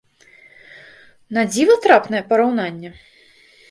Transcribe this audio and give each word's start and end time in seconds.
На 1.39 1.45
дзіва 1.51 1.79
трапнае 1.87 2.21
параўнанне! 2.35 2.89